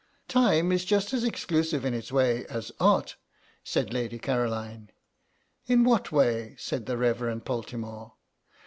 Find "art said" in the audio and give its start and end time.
2.79-3.93